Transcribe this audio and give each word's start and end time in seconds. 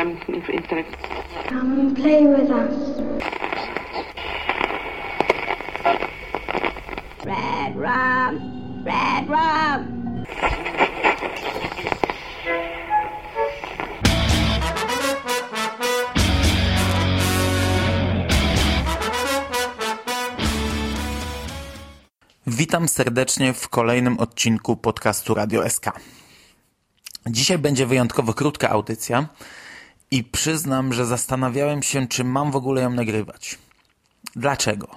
um, 0.00 0.18
intelect. 0.48 0.96
Come 1.48 1.80
and 1.80 1.96
play 1.96 2.24
with 2.26 2.50
us. 2.50 2.74
Red 7.24 7.76
rum! 7.76 8.84
Red 8.84 9.28
rum! 9.28 9.98
Witam 22.46 22.88
serdecznie 22.88 23.52
w 23.52 23.68
kolejnym 23.68 24.18
odcinku 24.18 24.76
podcastu 24.76 25.34
Radio 25.34 25.70
SK. 25.70 25.84
Dzisiaj 27.26 27.58
będzie 27.58 27.86
wyjątkowo 27.86 28.34
krótka 28.34 28.70
audycja 28.70 29.28
i 30.10 30.24
przyznam, 30.24 30.92
że 30.92 31.06
zastanawiałem 31.06 31.82
się, 31.82 32.08
czy 32.08 32.24
mam 32.24 32.50
w 32.50 32.56
ogóle 32.56 32.82
ją 32.82 32.90
nagrywać. 32.90 33.58
Dlaczego? 34.36 34.88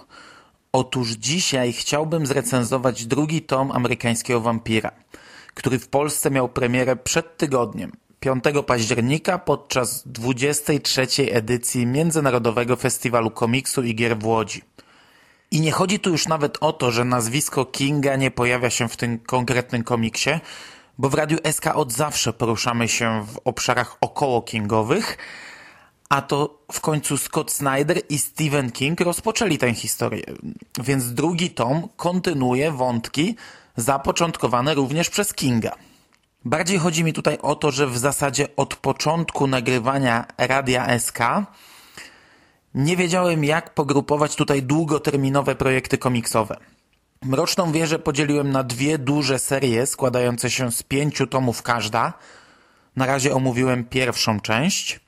Otóż 0.71 1.09
dzisiaj 1.11 1.73
chciałbym 1.73 2.25
zrecenzować 2.25 3.05
drugi 3.05 3.41
tom 3.41 3.71
amerykańskiego 3.71 4.41
wampira, 4.41 4.91
który 5.53 5.79
w 5.79 5.87
Polsce 5.87 6.31
miał 6.31 6.49
premierę 6.49 6.95
przed 6.95 7.37
tygodniem, 7.37 7.91
5 8.19 8.43
października 8.67 9.39
podczas 9.39 10.03
23. 10.07 11.07
edycji 11.31 11.85
Międzynarodowego 11.85 12.75
Festiwalu 12.75 13.31
Komiksu 13.31 13.83
i 13.83 13.95
Gier 13.95 14.17
w 14.17 14.25
Łodzi. 14.25 14.61
I 15.51 15.61
nie 15.61 15.71
chodzi 15.71 15.99
tu 15.99 16.09
już 16.09 16.27
nawet 16.27 16.57
o 16.61 16.73
to, 16.73 16.91
że 16.91 17.05
nazwisko 17.05 17.65
Kinga 17.65 18.15
nie 18.15 18.31
pojawia 18.31 18.69
się 18.69 18.87
w 18.87 18.97
tym 18.97 19.19
konkretnym 19.19 19.83
komiksie, 19.83 20.29
bo 21.01 21.09
w 21.09 21.13
Radiu 21.13 21.37
SK 21.51 21.65
od 21.75 21.93
zawsze 21.93 22.33
poruszamy 22.33 22.87
się 22.87 23.25
w 23.27 23.39
obszarach 23.45 23.97
około 24.01 24.41
Kingowych, 24.41 25.17
a 26.09 26.21
to 26.21 26.59
w 26.71 26.81
końcu 26.81 27.17
Scott 27.17 27.51
Snyder 27.51 28.01
i 28.09 28.17
Stephen 28.17 28.71
King 28.71 29.01
rozpoczęli 29.01 29.57
tę 29.57 29.73
historię. 29.73 30.23
Więc 30.83 31.13
drugi 31.13 31.49
tom 31.49 31.87
kontynuuje 31.95 32.71
wątki 32.71 33.35
zapoczątkowane 33.75 34.73
również 34.73 35.09
przez 35.09 35.33
Kinga. 35.33 35.75
Bardziej 36.45 36.77
chodzi 36.77 37.03
mi 37.03 37.13
tutaj 37.13 37.37
o 37.41 37.55
to, 37.55 37.71
że 37.71 37.87
w 37.87 37.97
zasadzie 37.97 38.47
od 38.55 38.75
początku 38.75 39.47
nagrywania 39.47 40.25
Radia 40.37 40.99
SK 40.99 41.19
nie 42.73 42.97
wiedziałem, 42.97 43.43
jak 43.43 43.73
pogrupować 43.73 44.35
tutaj 44.35 44.63
długoterminowe 44.63 45.55
projekty 45.55 45.97
komiksowe. 45.97 46.57
Mroczną 47.25 47.71
Wieżę 47.71 47.99
podzieliłem 47.99 48.51
na 48.51 48.63
dwie 48.63 48.97
duże 48.97 49.39
serie 49.39 49.85
składające 49.85 50.49
się 50.49 50.71
z 50.71 50.83
pięciu 50.83 51.27
tomów 51.27 51.61
każda. 51.61 52.13
Na 52.95 53.05
razie 53.05 53.35
omówiłem 53.35 53.85
pierwszą 53.85 54.39
część. 54.39 54.99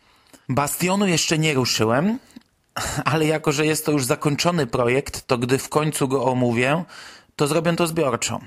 Bastionu 0.49 1.07
jeszcze 1.07 1.37
nie 1.37 1.53
ruszyłem, 1.53 2.19
ale 3.11 3.25
jako, 3.25 3.51
że 3.51 3.65
jest 3.65 3.85
to 3.85 3.91
już 3.91 4.05
zakończony 4.05 4.67
projekt, 4.67 5.27
to 5.27 5.37
gdy 5.37 5.57
w 5.57 5.69
końcu 5.69 6.07
go 6.07 6.25
omówię, 6.25 6.83
to 7.35 7.47
zrobię 7.47 7.75
to 7.75 7.87
zbiorczo. 7.87 8.39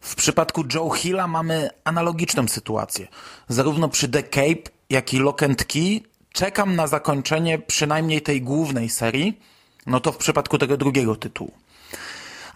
W 0.00 0.14
przypadku 0.14 0.64
Joe 0.74 0.90
Hilla 0.90 1.26
mamy 1.26 1.70
analogiczną 1.84 2.48
sytuację. 2.48 3.08
Zarówno 3.48 3.88
przy 3.88 4.08
The 4.08 4.22
Cape, 4.22 4.70
jak 4.90 5.14
i 5.14 5.18
Lock 5.18 5.42
and 5.42 5.64
Key 5.64 6.00
czekam 6.32 6.76
na 6.76 6.86
zakończenie 6.86 7.58
przynajmniej 7.58 8.22
tej 8.22 8.42
głównej 8.42 8.88
serii, 8.88 9.40
no 9.86 10.00
to 10.00 10.12
w 10.12 10.16
przypadku 10.16 10.58
tego 10.58 10.76
drugiego 10.76 11.16
tytułu. 11.16 11.65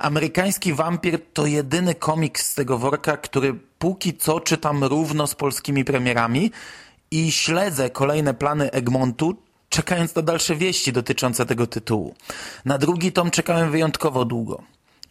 Amerykański 0.01 0.75
Wampir 0.75 1.21
to 1.33 1.47
jedyny 1.47 1.95
komiks 1.95 2.47
z 2.47 2.55
tego 2.55 2.79
worka, 2.79 3.17
który 3.17 3.55
póki 3.79 4.15
co 4.15 4.41
czytam 4.41 4.85
równo 4.85 5.27
z 5.27 5.35
polskimi 5.35 5.85
premierami 5.85 6.51
i 7.11 7.33
śledzę 7.33 7.91
kolejne 7.91 8.35
plany 8.35 8.71
Egmontu, 8.71 9.37
czekając 9.69 10.15
na 10.15 10.23
dalsze 10.23 10.57
wieści 10.57 10.93
dotyczące 10.93 11.47
tego 11.47 11.67
tytułu. 11.67 12.15
Na 12.65 12.79
drugi 12.79 13.13
tom 13.13 13.31
czekałem 13.31 13.71
wyjątkowo 13.71 14.25
długo. 14.25 14.63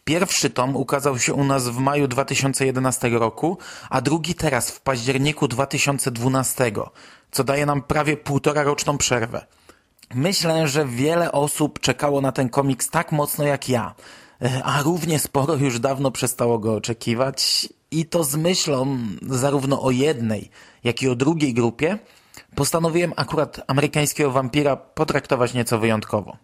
Pierwszy 0.04 0.50
tom 0.50 0.76
ukazał 0.76 1.20
się 1.20 1.34
u 1.34 1.44
nas 1.44 1.68
w 1.68 1.78
maju 1.78 2.08
2011 2.08 3.10
roku, 3.10 3.58
a 3.90 4.02
drugi 4.02 4.36
teraz 4.36 4.72
w 4.72 4.82
październiku 4.82 5.48
2012, 5.48 6.72
co 7.32 7.44
daje 7.44 7.66
nam 7.66 7.82
prawie 7.82 8.18
półtora 8.18 8.64
roczną 8.64 8.98
przerwę. 8.98 9.46
Myślę, 10.16 10.68
że 10.68 10.86
wiele 10.86 11.32
osób 11.32 11.80
czekało 11.80 12.22
na 12.22 12.32
ten 12.32 12.50
komiks 12.50 12.90
tak 12.90 13.12
mocno 13.12 13.46
jak 13.46 13.70
ja, 13.70 13.96
a 14.64 14.82
równie 14.82 15.20
sporo 15.20 15.56
już 15.56 15.80
dawno 15.80 16.12
przestało 16.12 16.60
go 16.60 16.76
oczekiwać 16.76 17.70
i 17.92 18.06
to 18.06 18.24
z 18.24 18.36
myślą 18.36 18.98
zarówno 19.22 19.82
o 19.82 19.92
jednej, 19.92 20.50
jak 20.84 21.02
i 21.02 21.10
o 21.10 21.16
drugiej 21.16 21.54
grupie 21.54 21.98
postanowiłem 22.56 23.14
akurat 23.16 23.62
amerykańskiego 23.68 24.32
wampira 24.32 24.76
potraktować 24.76 25.54
nieco 25.54 25.80
wyjątkowo. 25.80 26.38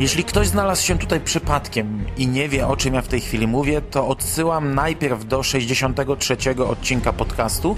Jeśli 0.00 0.24
ktoś 0.24 0.48
znalazł 0.48 0.86
się 0.86 0.98
tutaj 0.98 1.20
przypadkiem 1.20 2.04
i 2.16 2.28
nie 2.28 2.48
wie 2.48 2.66
o 2.66 2.76
czym 2.76 2.94
ja 2.94 3.02
w 3.02 3.08
tej 3.08 3.20
chwili 3.20 3.46
mówię, 3.46 3.80
to 3.80 4.08
odsyłam 4.08 4.74
najpierw 4.74 5.26
do 5.26 5.42
63 5.42 6.36
odcinka 6.68 7.12
podcastu, 7.12 7.76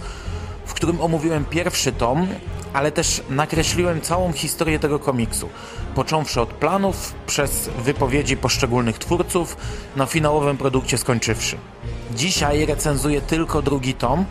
w 0.67 0.75
którym 0.75 1.01
omówiłem 1.01 1.45
pierwszy 1.45 1.93
tom, 1.93 2.27
ale 2.73 2.93
też 2.93 3.23
nakreśliłem 3.31 4.01
całą 4.01 4.33
historię 4.33 4.79
tego 4.79 4.99
komiksu, 4.99 5.49
począwszy 5.95 6.41
od 6.41 6.49
planów, 6.49 7.15
przez 7.27 7.71
wypowiedzi 7.79 8.37
poszczególnych 8.37 8.99
twórców, 8.99 9.57
na 9.97 10.07
finałowym 10.07 10.57
produkcie 10.57 10.99
skończywszy. 10.99 11.57
Dzisiaj 12.15 12.67
recenzuję 12.67 13.21
tylko 13.21 13.63
drugi 13.63 13.95
tom 13.95 14.25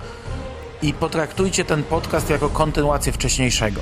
i 0.82 0.94
potraktujcie 0.94 1.66
ten 1.66 1.84
podcast 1.84 2.30
jako 2.30 2.50
kontynuację 2.50 3.12
wcześniejszego. 3.12 3.82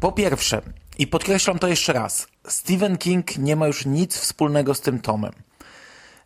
Po 0.00 0.12
pierwsze, 0.12 0.62
i 0.98 1.06
podkreślam 1.06 1.58
to 1.58 1.68
jeszcze 1.68 1.92
raz, 1.92 2.28
Stephen 2.48 2.98
King 2.98 3.38
nie 3.38 3.56
ma 3.56 3.66
już 3.66 3.86
nic 3.86 4.16
wspólnego 4.16 4.74
z 4.74 4.80
tym 4.80 5.00
tomem. 5.00 5.47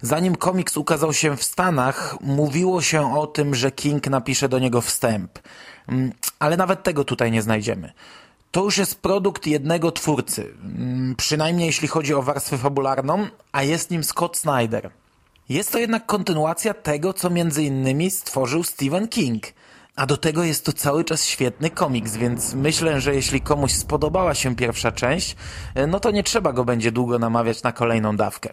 Zanim 0.03 0.37
komiks 0.37 0.77
ukazał 0.77 1.13
się 1.13 1.37
w 1.37 1.45
Stanach, 1.45 2.17
mówiło 2.21 2.83
się 2.83 3.17
o 3.17 3.27
tym, 3.27 3.55
że 3.55 3.71
King 3.71 4.07
napisze 4.07 4.49
do 4.49 4.59
niego 4.59 4.81
wstęp. 4.81 5.39
Mm, 5.89 6.13
ale 6.39 6.57
nawet 6.57 6.83
tego 6.83 7.05
tutaj 7.05 7.33
nie 7.33 7.43
znajdziemy. 7.43 7.93
To 8.51 8.65
już 8.65 8.79
jest 8.79 9.01
produkt 9.01 9.47
jednego 9.47 9.93
twórcy, 9.93 10.55
mm, 10.63 11.15
przynajmniej 11.17 11.67
jeśli 11.67 11.89
chodzi 11.89 12.15
o 12.15 12.23
warstwę 12.23 12.59
fabularną, 12.59 13.27
a 13.53 13.63
jest 13.63 13.91
nim 13.91 14.05
Scott 14.05 14.37
Snyder. 14.37 14.91
Jest 15.49 15.73
to 15.73 15.79
jednak 15.79 16.07
kontynuacja 16.07 16.75
tego, 16.75 17.13
co 17.13 17.31
między 17.31 17.63
innymi 17.63 18.11
stworzył 18.11 18.65
Stephen 18.65 19.09
King– 19.09 19.45
a 19.97 20.07
do 20.07 20.17
tego 20.17 20.45
jest 20.45 20.65
to 20.65 20.73
cały 20.73 21.05
czas 21.05 21.25
świetny 21.25 21.71
komiks, 21.71 22.17
więc 22.17 22.55
myślę, 22.55 23.01
że 23.01 23.15
jeśli 23.15 23.41
komuś 23.41 23.73
spodobała 23.73 24.35
się 24.35 24.57
pierwsza 24.57 24.93
część, 24.93 25.37
no 25.89 26.01
to 26.01 26.11
nie 26.11 26.23
trzeba 26.23 26.53
go 26.53 26.65
będzie 26.65 26.93
długo 26.93 27.19
namawiać 27.19 27.63
na 27.63 27.73
kolejną 27.73 28.17
dawkę. 28.17 28.51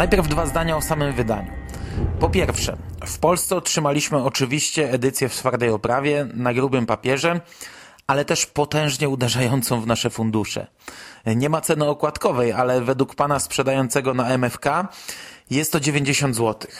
Najpierw 0.00 0.28
dwa 0.28 0.46
zdania 0.46 0.76
o 0.76 0.82
samym 0.82 1.12
wydaniu. 1.12 1.52
Po 2.20 2.30
pierwsze, 2.30 2.76
w 3.06 3.18
Polsce 3.18 3.56
otrzymaliśmy 3.56 4.24
oczywiście 4.24 4.92
edycję 4.92 5.28
w 5.28 5.34
twardej 5.34 5.70
oprawie 5.70 6.26
na 6.34 6.54
grubym 6.54 6.86
papierze, 6.86 7.40
ale 8.06 8.24
też 8.24 8.46
potężnie 8.46 9.08
uderzającą 9.08 9.80
w 9.80 9.86
nasze 9.86 10.10
fundusze. 10.10 10.66
Nie 11.26 11.48
ma 11.48 11.60
ceny 11.60 11.88
okładkowej, 11.88 12.52
ale 12.52 12.80
według 12.80 13.14
pana 13.14 13.38
sprzedającego 13.38 14.14
na 14.14 14.28
MFK 14.28 14.88
jest 15.50 15.72
to 15.72 15.80
90 15.80 16.36
zł. 16.36 16.70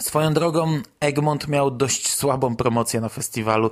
Swoją 0.00 0.34
drogą 0.34 0.80
Egmont 1.00 1.48
miał 1.48 1.70
dość 1.70 2.14
słabą 2.14 2.56
promocję 2.56 3.00
na 3.00 3.08
festiwalu 3.08 3.70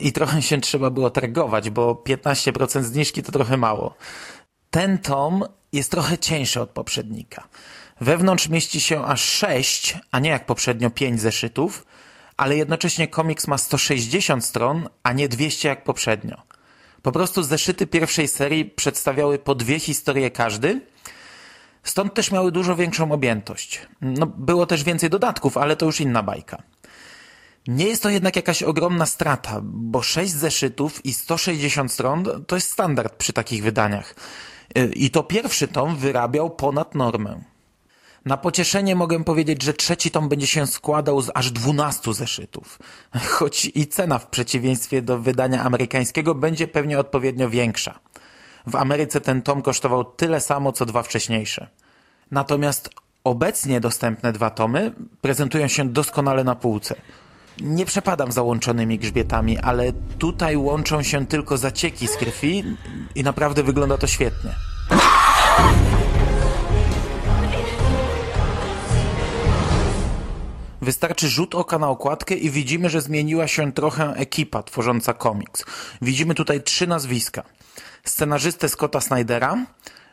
i 0.00 0.12
trochę 0.12 0.42
się 0.42 0.60
trzeba 0.60 0.90
było 0.90 1.10
targować, 1.10 1.70
bo 1.70 1.94
15% 1.94 2.82
zniżki 2.82 3.22
to 3.22 3.32
trochę 3.32 3.56
mało. 3.56 3.94
Ten 4.74 4.98
tom 4.98 5.44
jest 5.72 5.90
trochę 5.90 6.18
cieńszy 6.18 6.60
od 6.60 6.70
poprzednika. 6.70 7.48
Wewnątrz 8.00 8.48
mieści 8.48 8.80
się 8.80 9.04
aż 9.04 9.22
6, 9.22 9.98
a 10.10 10.18
nie 10.18 10.30
jak 10.30 10.46
poprzednio 10.46 10.90
5 10.90 11.20
zeszytów, 11.20 11.86
ale 12.36 12.56
jednocześnie 12.56 13.08
komiks 13.08 13.46
ma 13.46 13.58
160 13.58 14.44
stron, 14.44 14.88
a 15.02 15.12
nie 15.12 15.28
200 15.28 15.68
jak 15.68 15.84
poprzednio. 15.84 16.42
Po 17.02 17.12
prostu 17.12 17.42
zeszyty 17.42 17.86
pierwszej 17.86 18.28
serii 18.28 18.64
przedstawiały 18.64 19.38
po 19.38 19.54
dwie 19.54 19.80
historie 19.80 20.30
każdy, 20.30 20.80
stąd 21.82 22.14
też 22.14 22.30
miały 22.30 22.52
dużo 22.52 22.76
większą 22.76 23.12
objętość. 23.12 23.86
No, 24.00 24.26
było 24.26 24.66
też 24.66 24.84
więcej 24.84 25.10
dodatków, 25.10 25.56
ale 25.56 25.76
to 25.76 25.86
już 25.86 26.00
inna 26.00 26.22
bajka. 26.22 26.62
Nie 27.66 27.86
jest 27.86 28.02
to 28.02 28.10
jednak 28.10 28.36
jakaś 28.36 28.62
ogromna 28.62 29.06
strata, 29.06 29.60
bo 29.62 30.02
6 30.02 30.32
zeszytów 30.32 31.06
i 31.06 31.12
160 31.12 31.92
stron 31.92 32.44
to 32.46 32.54
jest 32.54 32.70
standard 32.70 33.16
przy 33.16 33.32
takich 33.32 33.62
wydaniach. 33.62 34.14
I 34.94 35.10
to 35.10 35.22
pierwszy 35.22 35.68
tom 35.68 35.96
wyrabiał 35.96 36.50
ponad 36.50 36.94
normę. 36.94 37.40
Na 38.24 38.36
pocieszenie 38.36 38.96
mogę 38.96 39.24
powiedzieć, 39.24 39.62
że 39.62 39.72
trzeci 39.72 40.10
tom 40.10 40.28
będzie 40.28 40.46
się 40.46 40.66
składał 40.66 41.20
z 41.20 41.30
aż 41.34 41.50
12 41.50 42.14
zeszytów. 42.14 42.78
Choć 43.30 43.70
i 43.74 43.86
cena 43.86 44.18
w 44.18 44.26
przeciwieństwie 44.26 45.02
do 45.02 45.18
wydania 45.18 45.62
amerykańskiego 45.62 46.34
będzie 46.34 46.68
pewnie 46.68 46.98
odpowiednio 46.98 47.50
większa. 47.50 47.98
W 48.66 48.76
Ameryce 48.76 49.20
ten 49.20 49.42
tom 49.42 49.62
kosztował 49.62 50.04
tyle 50.04 50.40
samo, 50.40 50.72
co 50.72 50.86
dwa 50.86 51.02
wcześniejsze. 51.02 51.68
Natomiast 52.30 52.90
obecnie 53.24 53.80
dostępne 53.80 54.32
dwa 54.32 54.50
tomy 54.50 54.92
prezentują 55.20 55.68
się 55.68 55.88
doskonale 55.88 56.44
na 56.44 56.54
półce. 56.54 56.94
Nie 57.60 57.86
przepadam 57.86 58.32
za 58.32 58.42
łączonymi 58.42 58.98
grzbietami, 58.98 59.58
ale 59.58 59.92
tutaj 60.18 60.56
łączą 60.56 61.02
się 61.02 61.26
tylko 61.26 61.58
zacieki 61.58 62.08
z 62.08 62.16
krwi 62.16 62.64
i 63.14 63.22
naprawdę 63.22 63.62
wygląda 63.62 63.98
to 63.98 64.06
świetnie. 64.06 64.50
Wystarczy 70.82 71.28
rzut 71.28 71.54
oka 71.54 71.78
na 71.78 71.88
okładkę 71.88 72.34
i 72.34 72.50
widzimy, 72.50 72.90
że 72.90 73.00
zmieniła 73.00 73.48
się 73.48 73.72
trochę 73.72 74.14
ekipa 74.14 74.62
tworząca 74.62 75.14
komiks. 75.14 75.64
Widzimy 76.02 76.34
tutaj 76.34 76.62
trzy 76.62 76.86
nazwiska. 76.86 77.42
Scenarzystę 78.04 78.68
Scotta 78.68 79.00
Snydera, 79.00 79.66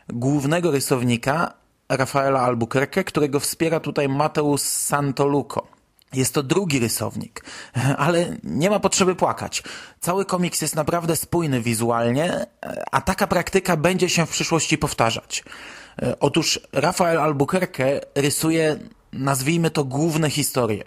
głównego 0.10 0.72
rysownika 0.72 1.54
Rafaela 1.90 2.42
Albuquerque, 2.42 3.04
którego 3.04 3.40
wspiera 3.40 3.80
tutaj 3.80 4.10
Mateusz 4.10 4.62
Santoluco. 4.62 5.81
Jest 6.13 6.34
to 6.34 6.44
drugi 6.44 6.80
rysownik, 6.80 7.46
ale 7.98 8.38
nie 8.44 8.69
ma 8.69 8.80
potrzeby 8.80 9.16
płakać. 9.16 9.63
Cały 10.00 10.25
komiks 10.25 10.62
jest 10.62 10.75
naprawdę 10.75 11.16
spójny 11.16 11.62
wizualnie, 11.62 12.46
a 12.92 13.02
taka 13.02 13.28
praktyka 13.28 13.78
będzie 13.78 14.10
się 14.10 14.25
w 14.25 14.30
przyszłości 14.30 14.78
powtarzać. 14.78 15.44
Otóż 16.19 16.60
Rafael 16.74 17.19
Albuquerque 17.19 18.02
rysuje, 18.16 18.80
nazwijmy 19.13 19.72
to, 19.72 19.84
główne 19.84 20.30
historie. 20.30 20.84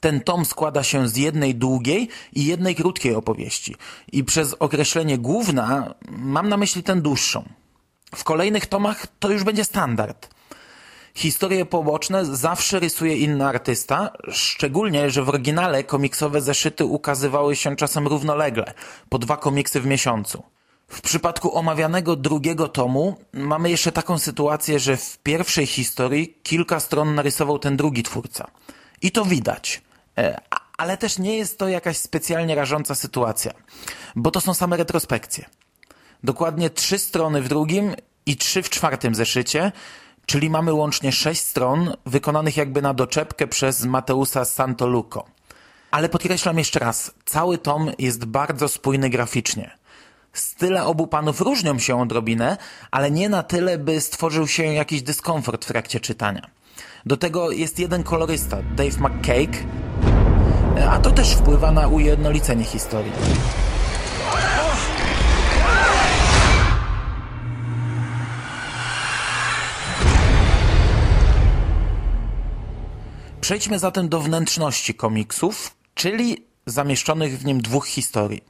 Ten 0.00 0.20
tom 0.20 0.44
składa 0.44 0.82
się 0.82 1.08
z 1.08 1.16
jednej 1.16 1.54
długiej 1.54 2.08
i 2.32 2.44
jednej 2.44 2.74
krótkiej 2.74 3.14
opowieści. 3.14 3.76
I 4.12 4.24
przez 4.24 4.54
określenie 4.58 5.18
główna 5.18 5.94
mam 6.08 6.48
na 6.48 6.56
myśli 6.56 6.82
tę 6.82 6.96
dłuższą. 6.96 7.48
W 8.14 8.24
kolejnych 8.24 8.66
tomach 8.66 9.06
to 9.18 9.30
już 9.30 9.44
będzie 9.44 9.64
standard. 9.64 10.28
Historie 11.18 11.66
poboczne 11.66 12.24
zawsze 12.24 12.80
rysuje 12.80 13.16
inny 13.16 13.46
artysta, 13.46 14.10
szczególnie, 14.30 15.10
że 15.10 15.22
w 15.22 15.28
oryginale 15.28 15.84
komiksowe 15.84 16.40
zeszyty 16.40 16.84
ukazywały 16.84 17.56
się 17.56 17.76
czasem 17.76 18.06
równolegle, 18.06 18.74
po 19.08 19.18
dwa 19.18 19.36
komiksy 19.36 19.80
w 19.80 19.86
miesiącu. 19.86 20.42
W 20.88 21.00
przypadku 21.00 21.56
omawianego 21.56 22.16
drugiego 22.16 22.68
tomu 22.68 23.16
mamy 23.32 23.70
jeszcze 23.70 23.92
taką 23.92 24.18
sytuację, 24.18 24.78
że 24.78 24.96
w 24.96 25.18
pierwszej 25.18 25.66
historii 25.66 26.38
kilka 26.42 26.80
stron 26.80 27.14
narysował 27.14 27.58
ten 27.58 27.76
drugi 27.76 28.02
twórca. 28.02 28.50
I 29.02 29.10
to 29.10 29.24
widać. 29.24 29.82
E, 30.18 30.40
ale 30.76 30.96
też 30.96 31.18
nie 31.18 31.36
jest 31.36 31.58
to 31.58 31.68
jakaś 31.68 31.96
specjalnie 31.96 32.54
rażąca 32.54 32.94
sytuacja, 32.94 33.52
bo 34.16 34.30
to 34.30 34.40
są 34.40 34.54
same 34.54 34.76
retrospekcje. 34.76 35.44
Dokładnie 36.24 36.70
trzy 36.70 36.98
strony 36.98 37.42
w 37.42 37.48
drugim 37.48 37.94
i 38.26 38.36
trzy 38.36 38.62
w 38.62 38.70
czwartym 38.70 39.14
zeszycie, 39.14 39.72
czyli 40.28 40.50
mamy 40.50 40.72
łącznie 40.72 41.12
sześć 41.12 41.40
stron 41.40 41.94
wykonanych 42.06 42.56
jakby 42.56 42.82
na 42.82 42.94
doczepkę 42.94 43.46
przez 43.46 43.84
Mateusa 43.84 44.44
Santoluco. 44.44 45.24
Ale 45.90 46.08
podkreślam 46.08 46.58
jeszcze 46.58 46.78
raz, 46.78 47.12
cały 47.24 47.58
tom 47.58 47.90
jest 47.98 48.24
bardzo 48.24 48.68
spójny 48.68 49.10
graficznie. 49.10 49.70
Style 50.32 50.84
obu 50.84 51.06
panów 51.06 51.40
różnią 51.40 51.78
się 51.78 52.00
odrobinę, 52.00 52.56
ale 52.90 53.10
nie 53.10 53.28
na 53.28 53.42
tyle, 53.42 53.78
by 53.78 54.00
stworzył 54.00 54.46
się 54.46 54.64
jakiś 54.64 55.02
dyskomfort 55.02 55.64
w 55.64 55.68
trakcie 55.68 56.00
czytania. 56.00 56.50
Do 57.06 57.16
tego 57.16 57.50
jest 57.50 57.78
jeden 57.78 58.02
kolorysta, 58.02 58.62
Dave 58.76 58.98
McCake, 59.00 59.58
a 60.90 60.98
to 60.98 61.10
też 61.10 61.34
wpływa 61.34 61.72
na 61.72 61.88
ujednolicenie 61.88 62.64
historii. 62.64 63.12
Przejdźmy 73.48 73.78
zatem 73.78 74.08
do 74.08 74.20
wnętrzności 74.20 74.94
komiksów, 74.94 75.74
czyli 75.94 76.46
zamieszczonych 76.66 77.38
w 77.38 77.44
nim 77.44 77.62
dwóch 77.62 77.86
historii. 77.86 78.44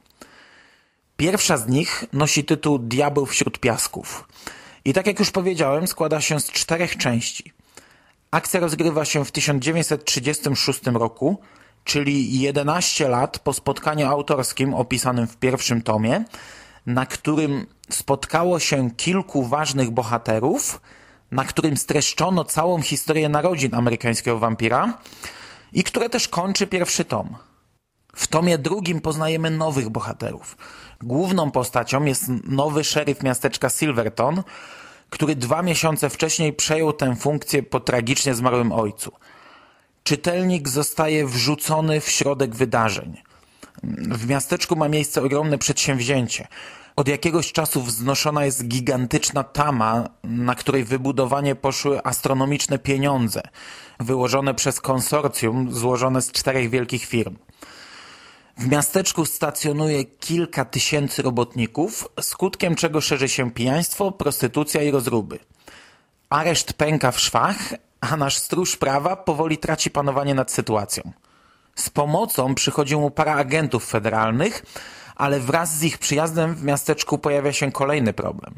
Pierwsza 1.17 1.57
z 1.57 1.67
nich 1.67 2.05
nosi 2.13 2.43
tytuł 2.43 2.79
Diabeł 2.79 3.25
wśród 3.25 3.59
piasków. 3.59 4.27
I 4.85 4.93
tak 4.93 5.07
jak 5.07 5.19
już 5.19 5.31
powiedziałem, 5.31 5.87
składa 5.87 6.21
się 6.21 6.39
z 6.39 6.51
czterech 6.51 6.97
części. 6.97 7.53
Akcja 8.31 8.59
rozgrywa 8.59 9.05
się 9.05 9.25
w 9.25 9.31
1936 9.31 10.81
roku, 10.85 11.39
czyli 11.83 12.39
11 12.39 13.09
lat 13.09 13.39
po 13.39 13.53
spotkaniu 13.53 14.07
autorskim 14.07 14.73
opisanym 14.73 15.27
w 15.27 15.37
pierwszym 15.37 15.81
tomie, 15.81 16.25
na 16.85 17.05
którym 17.05 17.65
spotkało 17.89 18.59
się 18.59 18.91
kilku 18.91 19.43
ważnych 19.43 19.91
bohaterów, 19.91 20.81
na 21.31 21.43
którym 21.43 21.77
streszczono 21.77 22.43
całą 22.43 22.81
historię 22.81 23.29
narodzin 23.29 23.75
amerykańskiego 23.75 24.39
wampira 24.39 24.97
i 25.73 25.83
które 25.83 26.09
też 26.09 26.27
kończy 26.27 26.67
pierwszy 26.67 27.05
tom. 27.05 27.35
W 28.15 28.27
tomie 28.27 28.57
drugim 28.57 29.01
poznajemy 29.01 29.49
nowych 29.49 29.89
bohaterów. 29.89 30.57
Główną 31.03 31.51
postacią 31.51 32.05
jest 32.05 32.23
nowy 32.43 32.83
szeryf 32.83 33.23
miasteczka 33.23 33.69
Silverton, 33.69 34.43
który 35.09 35.35
dwa 35.35 35.61
miesiące 35.61 36.09
wcześniej 36.09 36.53
przejął 36.53 36.93
tę 36.93 37.15
funkcję 37.15 37.63
po 37.63 37.79
tragicznie 37.79 38.33
zmarłym 38.33 38.71
ojcu. 38.71 39.11
Czytelnik 40.03 40.69
zostaje 40.69 41.27
wrzucony 41.27 42.01
w 42.01 42.09
środek 42.09 42.55
wydarzeń. 42.55 43.21
W 44.11 44.27
miasteczku 44.27 44.75
ma 44.75 44.89
miejsce 44.89 45.23
ogromne 45.23 45.57
przedsięwzięcie. 45.57 46.47
Od 46.99 47.07
jakiegoś 47.07 47.51
czasu 47.51 47.81
wznoszona 47.81 48.45
jest 48.45 48.67
gigantyczna 48.67 49.43
tama, 49.43 50.09
na 50.23 50.55
której 50.55 50.83
wybudowanie 50.83 51.55
poszły 51.55 52.03
astronomiczne 52.03 52.79
pieniądze, 52.79 53.41
wyłożone 53.99 54.53
przez 54.53 54.81
konsorcjum 54.81 55.73
złożone 55.73 56.21
z 56.21 56.31
czterech 56.31 56.69
wielkich 56.69 57.05
firm. 57.05 57.37
W 58.57 58.67
miasteczku 58.67 59.25
stacjonuje 59.25 60.05
kilka 60.05 60.65
tysięcy 60.65 61.21
robotników, 61.21 62.07
skutkiem 62.21 62.75
czego 62.75 63.01
szerzy 63.01 63.29
się 63.29 63.51
pijaństwo, 63.51 64.11
prostytucja 64.11 64.81
i 64.81 64.91
rozruby. 64.91 65.39
Areszt 66.29 66.73
pęka 66.73 67.11
w 67.11 67.19
szwach, 67.19 67.73
a 68.01 68.17
nasz 68.17 68.37
stróż 68.37 68.77
prawa 68.77 69.15
powoli 69.15 69.57
traci 69.57 69.91
panowanie 69.91 70.35
nad 70.35 70.51
sytuacją. 70.51 71.11
Z 71.75 71.89
pomocą 71.89 72.55
przychodzi 72.55 72.95
mu 72.95 73.11
para 73.11 73.35
agentów 73.35 73.85
federalnych, 73.85 74.63
ale 75.19 75.39
wraz 75.39 75.77
z 75.77 75.83
ich 75.83 75.97
przyjazdem 75.97 76.55
w 76.55 76.63
miasteczku 76.63 77.17
pojawia 77.17 77.53
się 77.53 77.71
kolejny 77.71 78.13
problem. 78.13 78.55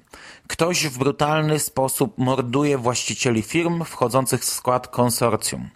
Ktoś 0.47 0.87
w 0.87 0.97
brutalny 0.97 1.59
sposób 1.59 2.17
morduje 2.17 2.77
właścicieli 2.77 3.41
firm 3.41 3.83
wchodzących 3.83 4.41
w 4.41 4.49
skład 4.49 4.87
konsorcjum. 4.87 5.69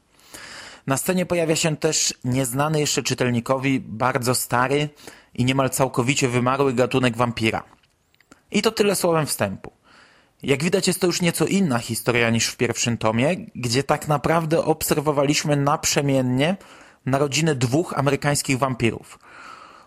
Na 0.88 0.98
scenie 0.98 1.26
pojawia 1.26 1.56
się 1.56 1.78
też 1.78 2.14
nieznany 2.24 2.80
jeszcze 2.80 3.04
czytelnikowi 3.04 3.80
bardzo 3.80 4.36
stary 4.36 4.90
i 5.34 5.46
niemal 5.46 5.70
całkowicie 5.70 6.28
wymarły 6.28 6.74
gatunek 6.74 7.18
wampira. 7.18 7.64
I 8.52 8.62
to 8.62 8.72
tyle 8.72 8.96
słowem 8.96 9.26
wstępu. 9.26 9.72
Jak 10.44 10.64
widać 10.64 10.88
jest 10.88 11.00
to 11.02 11.08
już 11.08 11.22
nieco 11.22 11.46
inna 11.46 11.80
historia 11.80 12.30
niż 12.30 12.48
w 12.48 12.58
pierwszym 12.58 12.98
tomie, 12.98 13.36
gdzie 13.56 13.84
tak 13.84 14.08
naprawdę 14.08 14.66
obserwowaliśmy 14.66 15.56
naprzemiennie 15.56 16.56
narodziny 17.06 17.56
dwóch 17.56 17.94
amerykańskich 17.94 18.58
wampirów. 18.58 19.20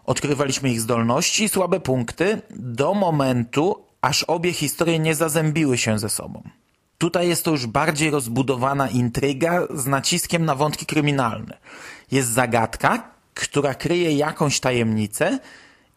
Odkrywaliśmy 0.09 0.71
ich 0.71 0.81
zdolności 0.81 1.45
i 1.45 1.49
słabe 1.49 1.81
punkty 1.81 2.43
do 2.51 2.95
momentu, 2.95 3.85
aż 4.01 4.25
obie 4.25 4.53
historie 4.53 4.99
nie 4.99 5.15
zazębiły 5.15 5.79
się 5.79 5.99
ze 5.99 6.09
sobą. 6.09 6.43
Tutaj 6.99 7.29
jest 7.29 7.45
to 7.45 7.51
już 7.51 7.67
bardziej 7.67 8.11
rozbudowana 8.11 8.89
intryga 8.89 9.67
z 9.75 9.87
naciskiem 9.87 10.45
na 10.45 10.55
wątki 10.55 10.87
kryminalne. 10.87 11.59
Jest 12.11 12.29
zagadka, 12.29 13.11
która 13.35 13.75
kryje 13.75 14.13
jakąś 14.13 14.61
tajemnicę 14.61 15.39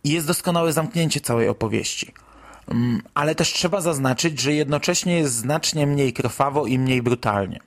i 0.04 0.10
jest 0.10 0.28
doskonałe 0.28 0.74
zamknięcie 0.74 1.22
całej 1.22 1.50
opowieści. 1.50 2.14
Mm, 2.68 3.02
ale 3.14 3.36
też 3.36 3.54
trzeba 3.54 3.82
zaznaczyć, 3.82 4.40
że 4.40 4.54
jednocześnie 4.54 5.18
jest 5.18 5.34
znacznie 5.34 5.88
mniej 5.88 6.14
krwawo 6.14 6.66
i 6.66 6.80
mniej 6.80 7.02
brutalnie. 7.02 7.60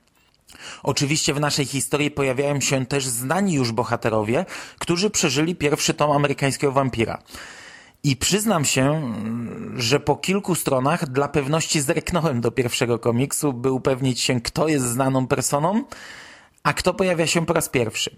Oczywiście 0.83 1.33
w 1.33 1.39
naszej 1.39 1.65
historii 1.65 2.11
pojawiają 2.11 2.61
się 2.61 2.85
też 2.85 3.05
znani 3.05 3.53
już 3.53 3.71
bohaterowie, 3.71 4.45
którzy 4.79 5.09
przeżyli 5.09 5.55
pierwszy 5.55 5.93
tom 5.93 6.11
amerykańskiego 6.11 6.73
wampira. 6.73 7.21
I 8.03 8.15
przyznam 8.15 8.65
się, 8.65 9.13
że 9.77 9.99
po 9.99 10.15
kilku 10.15 10.55
stronach 10.55 11.09
dla 11.09 11.27
pewności 11.27 11.81
zerknąłem 11.81 12.41
do 12.41 12.51
pierwszego 12.51 12.99
komiksu, 12.99 13.53
by 13.53 13.71
upewnić 13.71 14.19
się, 14.21 14.41
kto 14.41 14.67
jest 14.67 14.85
znaną 14.85 15.27
personą, 15.27 15.83
a 16.63 16.73
kto 16.73 16.93
pojawia 16.93 17.27
się 17.27 17.45
po 17.45 17.53
raz 17.53 17.69
pierwszy. 17.69 18.15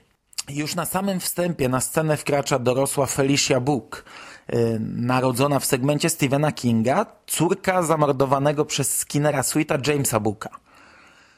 Już 0.49 0.75
na 0.75 0.85
samym 0.85 1.19
wstępie 1.19 1.69
na 1.69 1.81
scenę 1.81 2.17
wkracza 2.17 2.59
dorosła 2.59 3.05
Felicia 3.05 3.59
Book, 3.59 4.05
yy, 4.49 4.79
narodzona 4.81 5.59
w 5.59 5.65
segmencie 5.65 6.09
Stephena 6.09 6.51
Kinga, 6.51 7.05
córka 7.27 7.83
zamordowanego 7.83 8.65
przez 8.65 8.97
Skinnera 8.97 9.43
Sweeta 9.43 9.77
Jamesa 9.87 10.19
Booka. 10.19 10.49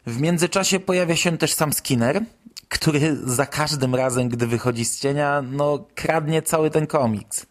W 0.10 0.22
międzyczasie 0.22 0.80
pojawia 0.80 1.16
się 1.16 1.38
też 1.38 1.54
sam 1.54 1.74
Skinner, 1.74 2.22
który 2.70 3.18
za 3.24 3.46
każdym 3.46 3.96
razem, 3.96 4.30
gdy 4.30 4.48
wychodzi 4.48 4.86
z 4.86 5.00
cienia, 5.00 5.44
no 5.52 5.86
kradnie 5.96 6.42
cały 6.42 6.70
ten 6.70 6.88
komiks. 6.88 7.46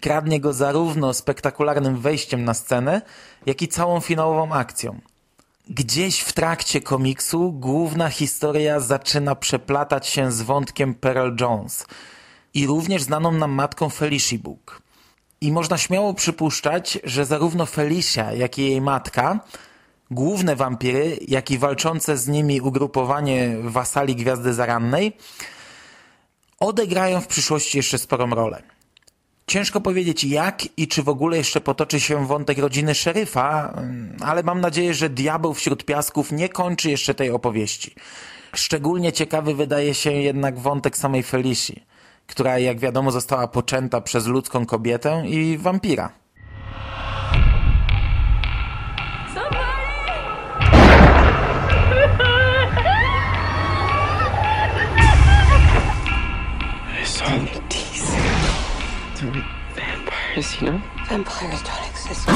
Kradnie 0.00 0.40
go 0.40 0.52
zarówno 0.52 1.14
spektakularnym 1.14 2.00
wejściem 2.00 2.44
na 2.44 2.54
scenę, 2.54 3.02
jak 3.46 3.62
i 3.62 3.68
całą 3.68 4.00
finałową 4.00 4.52
akcją. 4.52 5.00
Gdzieś 5.68 6.20
w 6.20 6.32
trakcie 6.32 6.80
komiksu 6.80 7.52
główna 7.52 8.08
historia 8.10 8.80
zaczyna 8.80 9.34
przeplatać 9.34 10.06
się 10.06 10.32
z 10.32 10.42
wątkiem 10.42 10.94
Pearl 10.94 11.36
Jones 11.40 11.86
i 12.54 12.66
również 12.66 13.02
znaną 13.02 13.32
nam 13.32 13.52
matką 13.52 13.88
Felicia 13.88 14.36
Book. 14.38 14.82
I 15.40 15.52
można 15.52 15.78
śmiało 15.78 16.14
przypuszczać, 16.14 16.98
że 17.04 17.24
zarówno 17.24 17.66
Felicia, 17.66 18.32
jak 18.32 18.58
i 18.58 18.62
jej 18.62 18.80
matka, 18.80 19.40
główne 20.10 20.56
wampiry, 20.56 21.18
jak 21.28 21.50
i 21.50 21.58
walczące 21.58 22.16
z 22.16 22.28
nimi 22.28 22.60
ugrupowanie 22.60 23.56
wasali 23.62 24.16
Gwiazdy 24.16 24.54
Zarannej, 24.54 25.12
odegrają 26.60 27.20
w 27.20 27.26
przyszłości 27.26 27.76
jeszcze 27.76 27.98
sporą 27.98 28.30
rolę. 28.30 28.62
Ciężko 29.46 29.80
powiedzieć 29.80 30.24
jak 30.24 30.78
i 30.78 30.88
czy 30.88 31.02
w 31.02 31.08
ogóle 31.08 31.36
jeszcze 31.36 31.60
potoczy 31.60 32.00
się 32.00 32.26
wątek 32.26 32.58
rodziny 32.58 32.94
szeryfa, 32.94 33.74
ale 34.20 34.42
mam 34.42 34.60
nadzieję, 34.60 34.94
że 34.94 35.10
diabeł 35.10 35.54
wśród 35.54 35.84
piasków 35.84 36.32
nie 36.32 36.48
kończy 36.48 36.90
jeszcze 36.90 37.14
tej 37.14 37.30
opowieści. 37.30 37.94
Szczególnie 38.54 39.12
ciekawy 39.12 39.54
wydaje 39.54 39.94
się 39.94 40.12
jednak 40.12 40.58
wątek 40.58 40.96
samej 40.96 41.22
Felicji, 41.22 41.82
która 42.26 42.58
jak 42.58 42.78
wiadomo 42.78 43.10
została 43.10 43.48
poczęta 43.48 44.00
przez 44.00 44.26
ludzką 44.26 44.66
kobietę 44.66 45.22
i 45.26 45.58
wampira. 45.58 46.23
Vampires, 59.76 60.60
you 60.60 60.68
know? 60.68 60.80
Vampires 61.08 61.62
don't 61.62 61.90
exist. 61.90 62.28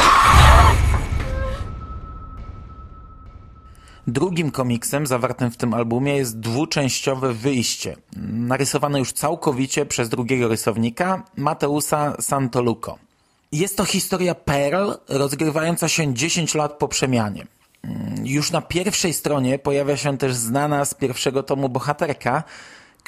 Drugim 4.06 4.50
komiksem 4.50 5.06
zawartym 5.06 5.50
w 5.50 5.56
tym 5.56 5.74
albumie 5.74 6.16
jest 6.16 6.40
dwuczęściowe 6.40 7.32
wyjście, 7.32 7.96
narysowane 8.32 8.98
już 8.98 9.12
całkowicie 9.12 9.86
przez 9.86 10.08
drugiego 10.08 10.48
rysownika, 10.48 11.22
Mateusa 11.36 12.16
Santoluco. 12.20 12.98
Jest 13.52 13.76
to 13.76 13.84
historia 13.84 14.34
Pearl, 14.34 14.92
rozgrywająca 15.08 15.88
się 15.88 16.14
10 16.14 16.54
lat 16.54 16.72
po 16.72 16.88
przemianie. 16.88 17.46
Już 18.24 18.50
na 18.50 18.62
pierwszej 18.62 19.12
stronie 19.12 19.58
pojawia 19.58 19.96
się 19.96 20.18
też 20.18 20.34
znana 20.34 20.84
z 20.84 20.94
pierwszego 20.94 21.42
tomu 21.42 21.68
bohaterka, 21.68 22.42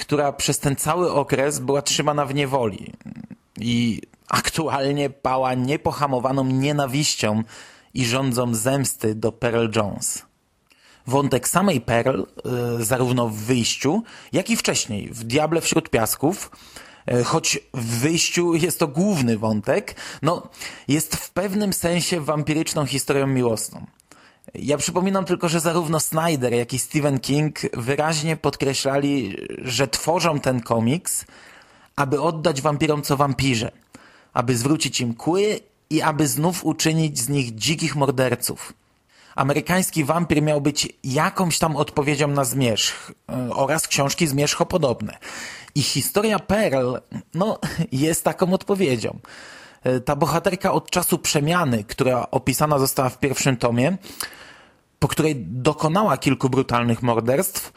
która 0.00 0.32
przez 0.32 0.58
ten 0.58 0.76
cały 0.76 1.12
okres 1.12 1.58
była 1.58 1.82
trzymana 1.82 2.26
w 2.26 2.34
niewoli 2.34 2.92
i 3.60 4.02
aktualnie 4.28 5.10
pała 5.10 5.54
niepohamowaną 5.54 6.44
nienawiścią 6.44 7.42
i 7.94 8.04
rządzą 8.04 8.54
zemsty 8.54 9.14
do 9.14 9.32
Pearl 9.32 9.68
Jones. 9.76 10.22
Wątek 11.06 11.48
samej 11.48 11.80
Pearl, 11.80 12.22
y, 12.80 12.84
zarówno 12.84 13.28
w 13.28 13.34
wyjściu, 13.34 14.02
jak 14.32 14.50
i 14.50 14.56
wcześniej, 14.56 15.08
w 15.08 15.24
Diable 15.24 15.60
wśród 15.60 15.90
piasków, 15.90 16.50
y, 17.12 17.24
choć 17.24 17.58
w 17.74 17.98
wyjściu 18.00 18.54
jest 18.54 18.78
to 18.78 18.88
główny 18.88 19.38
wątek, 19.38 19.96
no, 20.22 20.48
jest 20.88 21.16
w 21.16 21.30
pewnym 21.30 21.72
sensie 21.72 22.20
wampiryczną 22.20 22.86
historią 22.86 23.26
miłosną. 23.26 23.86
Ja 24.54 24.76
przypominam 24.76 25.24
tylko, 25.24 25.48
że 25.48 25.60
zarówno 25.60 26.00
Snyder, 26.00 26.52
jak 26.52 26.72
i 26.72 26.78
Stephen 26.78 27.20
King 27.20 27.58
wyraźnie 27.72 28.36
podkreślali, 28.36 29.36
że 29.58 29.88
tworzą 29.88 30.40
ten 30.40 30.60
komiks, 30.60 31.24
aby 31.96 32.20
oddać 32.20 32.62
wampirom 32.62 33.02
co 33.02 33.16
wampirze, 33.16 33.72
aby 34.32 34.56
zwrócić 34.56 35.00
im 35.00 35.14
kły 35.14 35.60
i 35.90 36.02
aby 36.02 36.28
znów 36.28 36.64
uczynić 36.64 37.18
z 37.18 37.28
nich 37.28 37.54
dzikich 37.54 37.96
morderców. 37.96 38.72
Amerykański 39.34 40.04
wampir 40.04 40.42
miał 40.42 40.60
być 40.60 40.88
jakąś 41.04 41.58
tam 41.58 41.76
odpowiedzią 41.76 42.28
na 42.28 42.44
zmierzch 42.44 43.12
e, 43.28 43.54
oraz 43.54 43.88
książki 43.88 44.26
zmierzchopodobne. 44.26 45.18
I 45.74 45.82
historia 45.82 46.38
Pearl, 46.38 46.96
no, 47.34 47.58
jest 47.92 48.24
taką 48.24 48.52
odpowiedzią. 48.52 49.18
E, 49.84 50.00
ta 50.00 50.16
bohaterka 50.16 50.72
od 50.72 50.90
czasu 50.90 51.18
przemiany, 51.18 51.84
która 51.84 52.30
opisana 52.30 52.78
została 52.78 53.08
w 53.08 53.18
pierwszym 53.18 53.56
tomie, 53.56 53.98
po 54.98 55.08
której 55.08 55.36
dokonała 55.36 56.16
kilku 56.16 56.50
brutalnych 56.50 57.02
morderstw, 57.02 57.72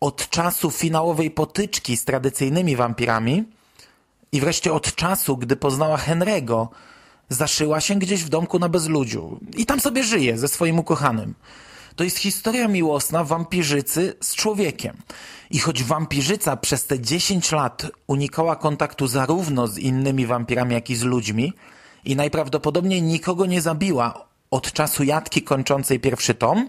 od 0.00 0.28
czasu 0.28 0.70
finałowej 0.70 1.30
potyczki 1.30 1.96
z 1.96 2.04
tradycyjnymi 2.04 2.76
wampirami 2.76 3.44
i 4.32 4.40
wreszcie 4.40 4.72
od 4.72 4.94
czasu, 4.94 5.36
gdy 5.36 5.56
poznała 5.56 5.96
Henry'ego, 5.96 6.66
zaszyła 7.28 7.80
się 7.80 7.94
gdzieś 7.94 8.24
w 8.24 8.28
domku 8.28 8.58
na 8.58 8.68
bezludziu 8.68 9.40
i 9.56 9.66
tam 9.66 9.80
sobie 9.80 10.04
żyje 10.04 10.38
ze 10.38 10.48
swoim 10.48 10.78
ukochanym. 10.78 11.34
To 11.96 12.04
jest 12.04 12.18
historia 12.18 12.68
miłosna 12.68 13.24
wampirzycy 13.24 14.14
z 14.20 14.34
człowiekiem. 14.34 14.96
I 15.50 15.58
choć 15.58 15.84
wampirzyca 15.84 16.56
przez 16.56 16.86
te 16.86 17.00
10 17.00 17.52
lat 17.52 17.86
unikała 18.06 18.56
kontaktu 18.56 19.06
zarówno 19.06 19.66
z 19.66 19.78
innymi 19.78 20.26
wampirami, 20.26 20.74
jak 20.74 20.90
i 20.90 20.96
z 20.96 21.02
ludźmi 21.02 21.52
i 22.04 22.16
najprawdopodobniej 22.16 23.02
nikogo 23.02 23.46
nie 23.46 23.60
zabiła 23.60 24.26
od 24.50 24.72
czasu 24.72 25.04
jatki 25.04 25.42
kończącej 25.42 26.00
pierwszy 26.00 26.34
tom, 26.34 26.68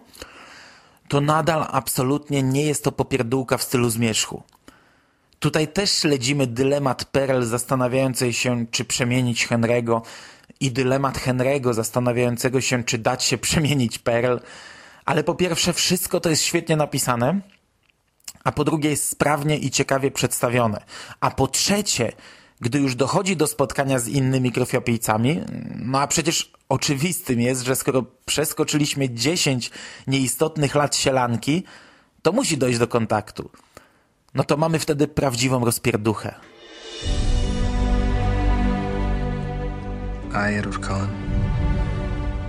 to 1.08 1.22
nadal 1.22 1.66
absolutnie 1.72 2.44
nie 2.44 2.66
jest 2.66 2.84
to 2.84 2.92
popierdółka 2.92 3.58
w 3.58 3.64
stylu 3.64 3.90
zmierzchu. 3.90 4.44
Tutaj 5.40 5.68
też 5.68 5.92
śledzimy 5.92 6.48
dylemat 6.48 7.06
Pearl 7.06 7.44
zastanawiającej 7.44 8.34
się, 8.34 8.66
czy 8.72 8.86
przemienić 8.86 9.48
Henry'ego 9.48 10.02
i 10.60 10.72
dylemat 10.72 11.18
Henry'ego 11.18 11.74
zastanawiającego 11.74 12.62
się, 12.62 12.84
czy 12.84 12.98
dać 12.98 13.24
się 13.24 13.38
przemienić 13.38 14.00
Pearl. 14.00 14.38
Ale 15.06 15.24
po 15.24 15.36
pierwsze, 15.36 15.74
wszystko 15.74 16.20
to 16.20 16.30
jest 16.30 16.44
świetnie 16.44 16.76
napisane, 16.76 17.42
a 18.44 18.52
po 18.52 18.64
drugie 18.64 18.90
jest 18.90 19.10
sprawnie 19.10 19.58
i 19.58 19.72
ciekawie 19.72 20.12
przedstawione. 20.12 20.82
A 21.20 21.32
po 21.32 21.48
trzecie, 21.48 22.12
gdy 22.62 22.80
już 22.80 22.96
dochodzi 22.96 23.38
do 23.38 23.48
spotkania 23.48 24.00
z 24.00 24.08
innymi 24.08 24.52
krwiopijcami, 24.52 25.42
no 25.76 26.00
a 26.00 26.08
przecież 26.08 26.52
oczywistym 26.70 27.42
jest, 27.42 27.62
że 27.62 27.76
skoro 27.76 28.04
przeskoczyliśmy 28.26 29.10
10 29.10 29.72
nieistotnych 30.08 30.76
lat 30.76 30.96
sielanki, 30.96 31.64
to 32.22 32.32
musi 32.32 32.58
dojść 32.58 32.80
do 32.80 32.88
kontaktu. 32.88 33.50
No 34.34 34.44
to 34.44 34.58
mamy 34.58 34.80
wtedy 34.80 35.08
prawdziwą 35.08 35.66
rozpierduchę. 35.66 36.36
I, 40.32 40.58
Edward 40.58 40.86
Cullen, 40.86 41.10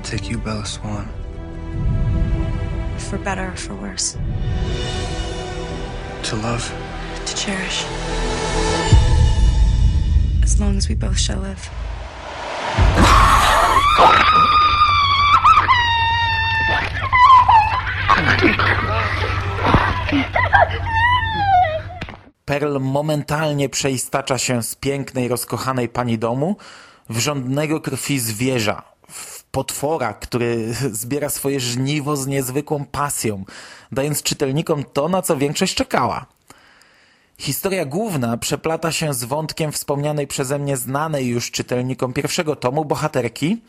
take 0.03 0.27
you, 0.33 0.39
Bella 0.39 0.67
Swan. 0.67 1.26
For 3.11 3.19
better 3.19 3.53
or 3.53 3.57
for 3.57 3.75
worse. 3.77 4.19
To 6.25 6.37
love. 6.37 6.73
To 7.27 7.37
cherish. 7.37 7.85
As 10.43 10.61
long 10.61 10.77
as 10.77 10.89
we 10.89 10.97
both 10.97 11.17
shall 11.17 11.41
live. 11.41 11.71
Pearl 22.45 22.79
momentalnie 22.81 23.69
przeistacza 23.69 24.39
się 24.39 24.63
z 24.63 24.75
pięknej, 24.75 25.29
rozkochanej 25.29 25.89
pani 25.89 26.19
domu 26.19 26.57
w 27.09 27.19
żądnego 27.19 27.81
krwi 27.81 28.19
zwierza, 28.19 28.83
potwora, 29.51 30.15
który 30.15 30.75
zbiera 31.03 31.29
swoje 31.29 31.61
żniwo 31.61 32.17
z 32.17 32.27
niezwykłą 32.27 32.85
pasją, 32.85 33.45
dając 33.93 34.23
czytelnikom 34.23 34.85
to, 34.93 35.09
na 35.09 35.23
co 35.23 35.37
większość 35.37 35.75
czekała. 35.75 36.27
Historia 37.39 37.85
główna 37.85 38.37
przeplata 38.37 38.93
się 38.93 39.15
z 39.15 39.25
wątkiem 39.25 39.73
wspomnianej 39.73 40.27
przeze 40.27 40.59
mnie 40.59 40.77
znanej 40.77 41.27
już 41.27 41.51
czytelnikom 41.51 42.13
pierwszego 42.13 42.57
tomu 42.57 42.85
bohaterki, 42.85 43.63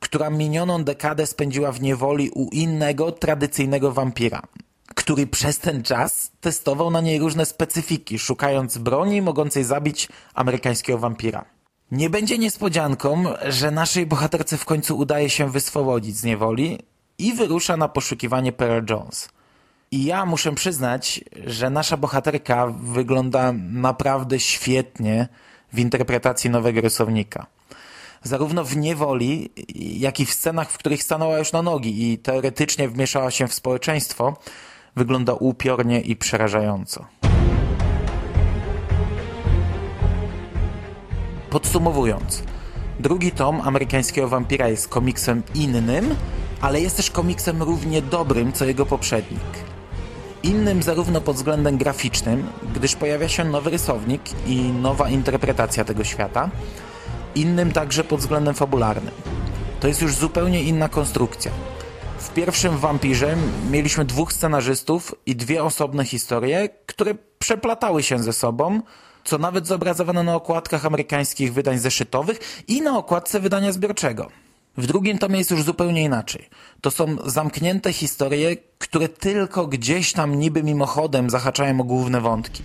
która 0.00 0.30
minioną 0.30 0.84
dekadę 0.84 1.26
spędziła 1.26 1.72
w 1.72 1.82
niewoli 1.82 2.30
u 2.30 2.48
innego, 2.48 3.12
tradycyjnego 3.12 3.92
wampira, 3.92 4.42
który 4.94 5.26
przez 5.26 5.58
ten 5.58 5.82
czas 5.82 6.30
testował 6.40 6.90
na 6.90 7.00
niej 7.00 7.18
różne 7.18 7.46
specyfiki, 7.46 8.18
szukając 8.18 8.78
broni 8.78 9.22
mogącej 9.22 9.64
zabić 9.64 10.08
amerykańskiego 10.34 10.98
wampira. 10.98 11.53
Nie 11.94 12.10
będzie 12.10 12.38
niespodzianką, 12.38 13.24
że 13.48 13.70
naszej 13.70 14.06
bohaterce 14.06 14.56
w 14.56 14.64
końcu 14.64 14.98
udaje 14.98 15.30
się 15.30 15.50
wyswobodzić 15.50 16.16
z 16.16 16.24
niewoli 16.24 16.78
i 17.18 17.32
wyrusza 17.32 17.76
na 17.76 17.88
poszukiwanie 17.88 18.52
Pearl 18.52 18.86
Jones. 18.90 19.28
I 19.90 20.04
ja 20.04 20.26
muszę 20.26 20.54
przyznać, 20.54 21.20
że 21.46 21.70
nasza 21.70 21.96
bohaterka 21.96 22.66
wygląda 22.66 23.52
naprawdę 23.52 24.40
świetnie 24.40 25.28
w 25.72 25.78
interpretacji 25.78 26.50
nowego 26.50 26.80
rysownika. 26.80 27.46
zarówno 28.22 28.64
w 28.64 28.76
niewoli, 28.76 29.50
jak 29.98 30.20
i 30.20 30.26
w 30.26 30.34
scenach, 30.34 30.70
w 30.70 30.78
których 30.78 31.02
stanęła 31.02 31.38
już 31.38 31.52
na 31.52 31.62
nogi 31.62 32.12
i 32.12 32.18
teoretycznie 32.18 32.88
wmieszała 32.88 33.30
się 33.30 33.48
w 33.48 33.54
społeczeństwo, 33.54 34.36
wygląda 34.96 35.32
upiornie 35.32 36.00
i 36.00 36.16
przerażająco. 36.16 37.06
Podsumowując, 41.54 42.42
drugi 43.00 43.32
tom 43.32 43.60
amerykańskiego 43.60 44.28
wampira 44.28 44.68
jest 44.68 44.88
komiksem 44.88 45.42
innym, 45.54 46.14
ale 46.60 46.80
jest 46.80 46.96
też 46.96 47.10
komiksem 47.10 47.62
równie 47.62 48.02
dobrym 48.02 48.52
co 48.52 48.64
jego 48.64 48.86
poprzednik. 48.86 49.40
Innym 50.42 50.82
zarówno 50.82 51.20
pod 51.20 51.36
względem 51.36 51.76
graficznym, 51.78 52.46
gdyż 52.74 52.96
pojawia 52.96 53.28
się 53.28 53.44
nowy 53.44 53.70
rysownik 53.70 54.22
i 54.46 54.56
nowa 54.56 55.10
interpretacja 55.10 55.84
tego 55.84 56.04
świata, 56.04 56.50
innym 57.34 57.72
także 57.72 58.04
pod 58.04 58.20
względem 58.20 58.54
fabularnym. 58.54 59.14
To 59.80 59.88
jest 59.88 60.02
już 60.02 60.14
zupełnie 60.14 60.62
inna 60.62 60.88
konstrukcja. 60.88 61.50
W 62.18 62.30
pierwszym 62.30 62.78
Wampirze 62.78 63.36
mieliśmy 63.70 64.04
dwóch 64.04 64.32
scenarzystów 64.32 65.14
i 65.26 65.36
dwie 65.36 65.64
osobne 65.64 66.04
historie, 66.04 66.68
które 66.86 67.14
przeplatały 67.38 68.02
się 68.02 68.18
ze 68.18 68.32
sobą, 68.32 68.80
co 69.24 69.38
nawet 69.38 69.66
zobrazowano 69.66 70.22
na 70.22 70.34
okładkach 70.34 70.86
amerykańskich 70.86 71.52
wydań 71.52 71.78
zeszytowych 71.78 72.64
i 72.68 72.82
na 72.82 72.98
okładce 72.98 73.40
wydania 73.40 73.72
zbiorczego. 73.72 74.28
W 74.76 74.86
drugim 74.86 75.18
tomie 75.18 75.38
jest 75.38 75.50
już 75.50 75.62
zupełnie 75.62 76.02
inaczej. 76.02 76.48
To 76.80 76.90
są 76.90 77.16
zamknięte 77.26 77.92
historie, 77.92 78.56
które 78.78 79.08
tylko 79.08 79.66
gdzieś 79.66 80.12
tam 80.12 80.34
niby 80.34 80.62
mimochodem 80.62 81.30
zahaczają 81.30 81.80
o 81.80 81.84
główne 81.84 82.20
wątki. 82.20 82.62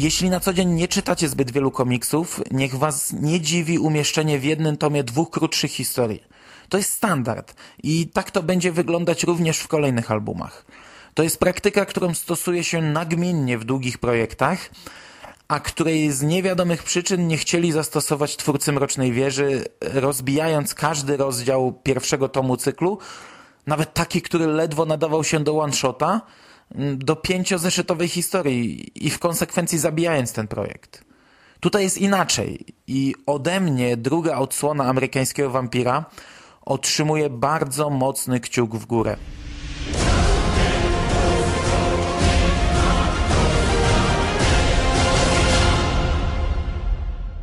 Jeśli 0.00 0.30
na 0.30 0.40
co 0.40 0.52
dzień 0.52 0.68
nie 0.68 0.88
czytacie 0.88 1.28
zbyt 1.28 1.50
wielu 1.50 1.70
komiksów, 1.70 2.40
niech 2.50 2.74
was 2.74 3.12
nie 3.12 3.40
dziwi 3.40 3.78
umieszczenie 3.78 4.38
w 4.38 4.44
jednym 4.44 4.76
tomie 4.76 5.04
dwóch 5.04 5.30
krótszych 5.30 5.72
historii. 5.72 6.22
To 6.68 6.78
jest 6.78 6.92
standard 6.92 7.54
i 7.82 8.08
tak 8.08 8.30
to 8.30 8.42
będzie 8.42 8.72
wyglądać 8.72 9.24
również 9.24 9.58
w 9.58 9.68
kolejnych 9.68 10.10
albumach. 10.10 10.64
To 11.14 11.22
jest 11.22 11.38
praktyka, 11.38 11.84
którą 11.84 12.14
stosuje 12.14 12.64
się 12.64 12.82
nagminnie 12.82 13.58
w 13.58 13.64
długich 13.64 13.98
projektach, 13.98 14.70
a 15.48 15.60
której 15.60 16.10
z 16.12 16.22
niewiadomych 16.22 16.82
przyczyn 16.82 17.28
nie 17.28 17.36
chcieli 17.36 17.72
zastosować 17.72 18.36
twórcy 18.36 18.72
Mrocznej 18.72 19.12
Wieży, 19.12 19.64
rozbijając 19.80 20.74
każdy 20.74 21.16
rozdział 21.16 21.72
pierwszego 21.82 22.28
tomu 22.28 22.56
cyklu, 22.56 22.98
nawet 23.66 23.94
taki, 23.94 24.22
który 24.22 24.46
ledwo 24.46 24.86
nadawał 24.86 25.24
się 25.24 25.40
do 25.40 25.58
one-shota, 25.58 26.20
do 26.96 27.16
pięciozeszytowej 27.16 28.08
historii 28.08 28.92
i 29.06 29.10
w 29.10 29.18
konsekwencji 29.18 29.78
zabijając 29.78 30.32
ten 30.32 30.48
projekt. 30.48 31.04
Tutaj 31.60 31.82
jest 31.82 31.98
inaczej 31.98 32.66
i 32.86 33.14
ode 33.26 33.60
mnie 33.60 33.96
druga 33.96 34.38
odsłona 34.38 34.84
amerykańskiego 34.84 35.50
wampira 35.50 36.04
otrzymuje 36.60 37.30
bardzo 37.30 37.90
mocny 37.90 38.40
kciuk 38.40 38.76
w 38.76 38.86
górę. 38.86 39.16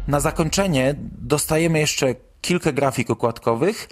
Na 0.08 0.20
zakończenie 0.20 0.96
dostajemy 1.22 1.80
jeszcze 1.80 2.16
kilka 2.42 2.72
grafik 2.72 3.10
okładkowych, 3.10 3.90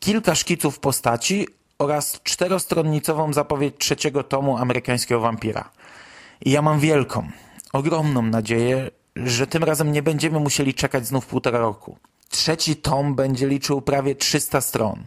kilka 0.00 0.34
szkiców 0.34 0.78
postaci 0.78 1.46
oraz 1.78 2.20
czterostronnicową 2.22 3.32
zapowiedź 3.32 3.74
trzeciego 3.78 4.22
tomu 4.22 4.58
amerykańskiego 4.58 5.20
wampira. 5.20 5.70
I 6.44 6.50
ja 6.50 6.62
mam 6.62 6.80
wielką, 6.80 7.28
ogromną 7.72 8.22
nadzieję, 8.22 8.90
że 9.16 9.46
tym 9.46 9.64
razem 9.64 9.92
nie 9.92 10.02
będziemy 10.02 10.40
musieli 10.40 10.74
czekać 10.74 11.06
znów 11.06 11.26
półtora 11.26 11.58
roku. 11.58 11.96
Trzeci 12.28 12.76
tom 12.76 13.14
będzie 13.14 13.46
liczył 13.46 13.82
prawie 13.82 14.14
300 14.14 14.60
stron. 14.60 15.04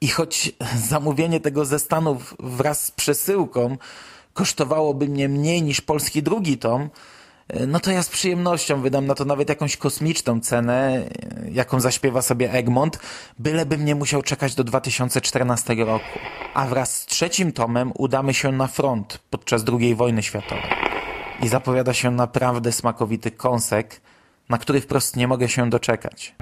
I 0.00 0.08
choć 0.08 0.52
zamówienie 0.88 1.40
tego 1.40 1.64
ze 1.64 1.78
Stanów 1.78 2.34
wraz 2.40 2.84
z 2.84 2.90
przesyłką 2.90 3.76
kosztowałoby 4.32 5.08
mnie 5.08 5.28
mniej 5.28 5.62
niż 5.62 5.80
polski 5.80 6.22
drugi 6.22 6.58
tom, 6.58 6.90
no 7.66 7.80
to 7.80 7.90
ja 7.90 8.02
z 8.02 8.08
przyjemnością 8.08 8.80
wydam 8.80 9.06
na 9.06 9.14
to 9.14 9.24
nawet 9.24 9.48
jakąś 9.48 9.76
kosmiczną 9.76 10.40
cenę, 10.40 11.02
jaką 11.52 11.80
zaśpiewa 11.80 12.22
sobie 12.22 12.52
Egmont, 12.52 12.98
bylebym 13.38 13.84
nie 13.84 13.94
musiał 13.94 14.22
czekać 14.22 14.54
do 14.54 14.64
2014 14.64 15.74
roku. 15.74 16.18
A 16.54 16.66
wraz 16.66 16.96
z 16.96 17.06
trzecim 17.06 17.52
tomem 17.52 17.92
udamy 17.98 18.34
się 18.34 18.52
na 18.52 18.66
front 18.66 19.18
podczas 19.30 19.64
II 19.80 19.94
wojny 19.94 20.22
światowej. 20.22 20.70
I 21.42 21.48
zapowiada 21.48 21.94
się 21.94 22.10
naprawdę 22.10 22.72
smakowity 22.72 23.30
kąsek, 23.30 24.00
na 24.48 24.58
który 24.58 24.80
wprost 24.80 25.16
nie 25.16 25.28
mogę 25.28 25.48
się 25.48 25.70
doczekać. 25.70 26.34